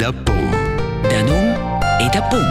[0.00, 0.50] da pom.
[1.02, 1.48] Da num
[2.00, 2.46] e da pom.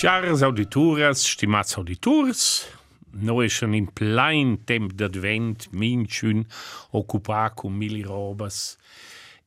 [0.00, 2.66] Caras auditoras, stimats auditors,
[3.12, 6.42] noi schon in plein temp d'advent minchun
[6.90, 8.76] occupà con mille robas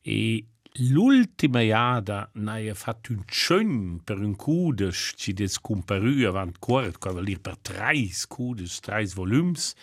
[0.00, 0.46] e
[0.88, 7.12] l'ultima iada n'aia fatto un schön per un cudes ci des comparù avant quart, qua
[7.12, 9.74] val dir per trais cudes, trais volums,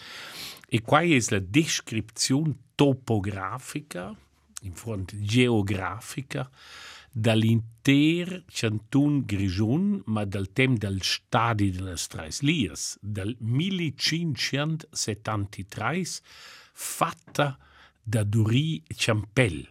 [0.65, 4.17] e qua es la descripzione topografica,
[4.61, 6.49] in front geografica,
[7.11, 16.03] dall'inter Cantun Grigion, ma dal tem del stadi delle Trais Lias, del 1573,
[16.73, 17.57] fatta
[18.01, 19.67] da Duri Ciampel.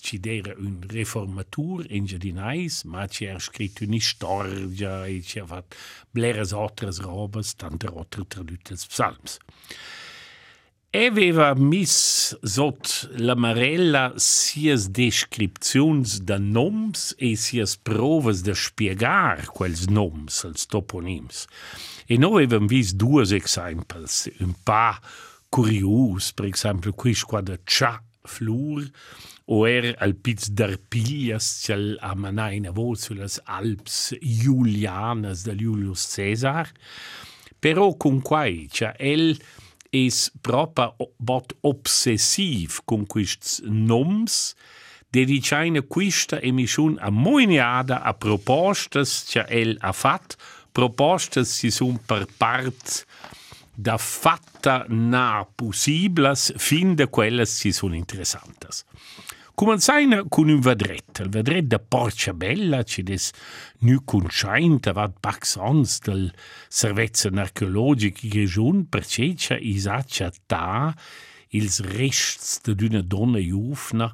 [0.00, 5.76] Ci era un reformatur in Giardinais, ma ci ha scritto un'istoria e ci ha fatto
[6.10, 9.36] bleres altres robes, tante altre tradute psalms.
[10.90, 11.92] Aveva mis
[12.42, 20.66] sot la marella sias descripziuns da noms e sias provas de spiegar quels noms, els
[20.66, 21.44] toponims.
[22.10, 24.98] E noi avem vis duas exemples, un pa
[25.54, 27.92] curius, per exemplu, quis qua de Tcha
[28.26, 28.90] Flur,
[29.46, 36.74] o er al piz d'arpillas cel a manaina vo sulle Alps Julianas de Julius Caesar,
[37.62, 39.36] però con quai, cioè el
[39.90, 44.54] es proprio bot obsessiv con quists noms,
[45.10, 50.36] dedicaina quista emission a moiniada a propostas che el ha fat,
[50.72, 53.04] propostas si sun per part
[53.74, 58.84] da fatta na possiblas fin de quellas si sun interessantas.
[59.54, 63.30] Comenzaina con un vedret, il vedret da Porciabella, ci des
[63.80, 66.32] nu conscienta vad baxons del
[66.68, 70.94] Servezzen archeologic Grigion, perché c'è isaccia ta
[71.50, 74.12] ils rests d'una donna jufna,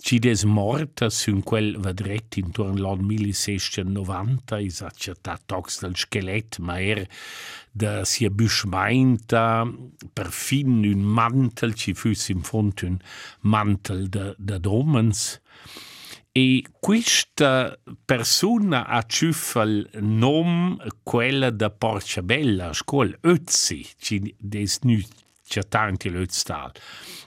[0.00, 6.78] ci des morta sun quel vedret intorn l'an 1690, isaccia ta tox del schelet, ma
[6.80, 7.04] er
[7.72, 9.68] da sia buschmeinta
[10.16, 12.96] perfin un mantel, ci fus in font un
[13.42, 15.38] mantel de, de domens,
[16.32, 17.76] e questa
[18.06, 25.02] persona ha ciuffal nom quella da Porciabella, scol Ötzi, ci des nu
[25.50, 26.70] c'è tanti l'Ötztal.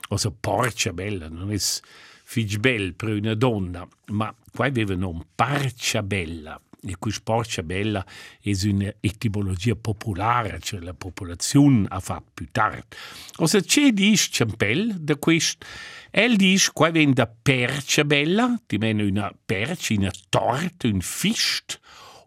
[0.08, 6.58] Also Porciabella non è fig bel per una donna, ma qua aveva nom Parciabella.
[6.86, 8.04] E questa Porciabella
[8.40, 12.96] è un'etimologia popolare, cioè la popolazione ha fatto più tardi.
[13.36, 15.66] Also c'è dice Ciampel da questo
[16.10, 21.78] El dice qua viene da perciabella, ti meno una percia, una torta, un fischt,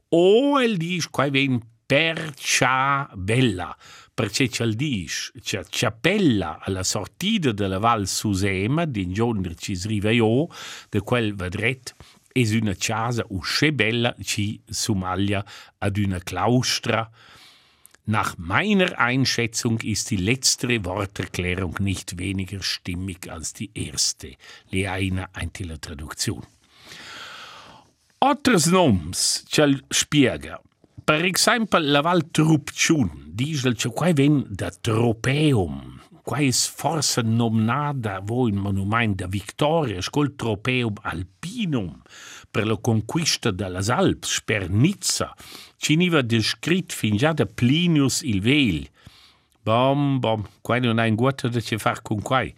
[0.10, 3.76] o el dice qua viene perciabella,
[4.18, 10.10] perché c'è il dice, c'è ciapella alla sortita della Val Susema, di giorno ci sriva
[10.10, 10.48] io,
[10.90, 11.94] di quel vedret,
[12.32, 15.46] è una casa usce bella ci somaglia
[15.78, 17.08] ad una claustra,
[18.10, 24.38] Nach meiner Einschätzung ist die letztere Worterklärung nicht weniger stimmig als die erste.
[24.72, 26.48] Leaina Eintila Traduzione.
[28.20, 30.62] Altres noms c'è spiega.
[31.04, 38.20] Per esempio la Val Trupciun, dice che qua ven da Tropeum, qua è forse nomnata
[38.24, 42.02] voi in monumento da Victoria, scol Tropeum Alpinum,
[42.50, 45.36] per la conquista delle Alps, per Nizza,
[45.78, 48.90] ci niva descrit fin già da Plinius il Vel.
[49.62, 52.52] Bom, bom, qua non ha un guato da ci far con quai.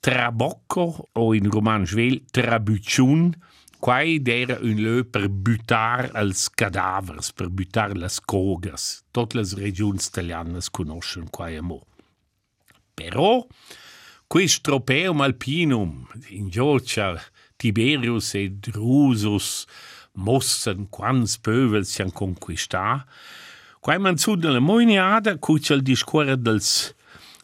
[0.00, 3.34] Trabocco, o in roman vel, trabuciun,
[3.84, 9.04] quai d'era un lö per butar als cadavers, per butar las cogas.
[9.12, 11.82] Tot las regions italianas conoscen quai amo.
[12.96, 13.44] Però,
[14.26, 17.20] quis tropeum alpinum in Georgia,
[17.60, 19.66] Tiberius e Drusus
[20.16, 23.04] mossen quans pövels sian conquistà,
[23.84, 26.94] quai manzun la moiniada cuccia al discuore dels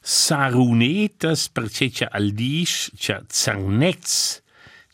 [0.00, 4.40] Sarunetas per cecia aldis, cia Zarnetz,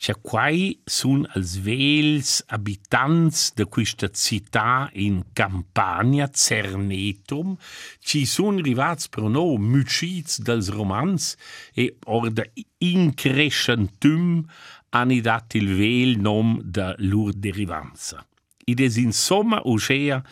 [0.06, 7.56] c'è quai sun als vels abitants de questa città in Campania, Cernetum,
[7.98, 11.34] ci sun rivats pro no muciz dels romans
[11.74, 14.46] e or de increscentum
[14.90, 18.24] hanno dato il vel nom da lur derivanza.
[18.64, 20.22] Id es insomma uscea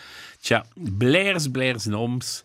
[0.40, 2.44] c'ha blers blers noms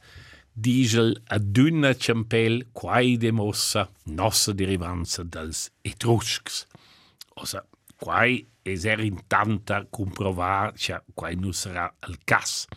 [0.52, 6.66] digel a dünna ciampel quai de mossa nossa derivanza dels etruscs.
[7.42, 7.66] Osa
[8.00, 12.68] quai es in tanta comprovar c'ha quai nu sarà al cas.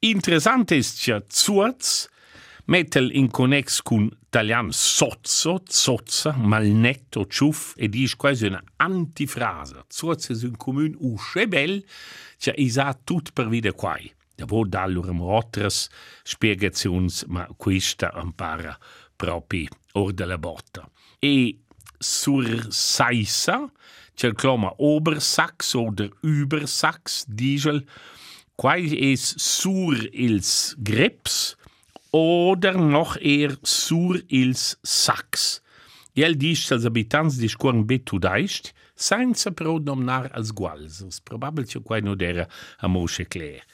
[0.00, 2.08] Interessant ist c'ha zuaz
[2.66, 9.84] Metel in connex con italiano sozzo, zozza, malnetto, ciuff, e dice quasi una antifrase.
[9.88, 11.84] Zozza è un comune uscebel,
[12.38, 14.10] cioè isa tut per vide quai.
[14.34, 15.90] Da vo dall'urem otras
[16.22, 18.78] spiegazions, ma questa impara
[19.14, 20.88] proprio or della botta.
[21.18, 21.63] E
[22.04, 23.70] sur Saissa,
[24.14, 27.84] c'è il cloma Obersax oder Übersax, diesel,
[28.56, 31.56] quai es sur ils Grips,
[32.12, 35.62] oder noch eher sur ils Sax.
[36.14, 41.02] El dice als abitants di scuorn betu daist, senza però nomnar als guals.
[41.26, 42.46] Probabil c'è quai no dera
[42.78, 43.64] a mosche clair.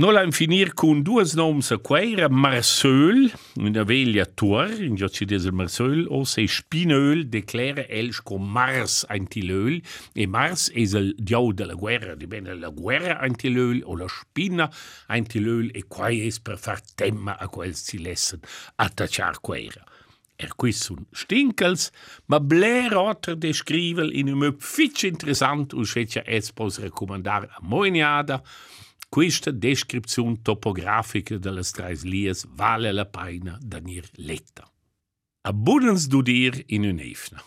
[0.00, 5.24] No la finir con duas noms a queira, Marseul, una veglia tor, in già ci
[5.24, 9.82] dice Marseul, o se Spinöl declara elsch con Mars antilöl,
[10.14, 14.70] e Mars è il dio della guerra, di bene la guerra antilöl o la spina
[15.08, 18.38] antilöl, e quai es per far temma a quel si lessen
[18.76, 19.82] attacciar queira.
[20.38, 21.90] Er quis sun stinkels,
[22.26, 27.50] ma bler otter de scrivel in un möp fitch interessant u schwetja es pos recomandar
[27.50, 28.44] a moiniada,
[29.10, 34.70] Questa descrizione topografica delle Straislies vale la pena nir letta.
[35.48, 37.42] Abbondens du dir in un efna.